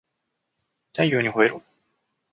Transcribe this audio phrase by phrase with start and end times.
[0.93, 1.61] 太陽にほえろ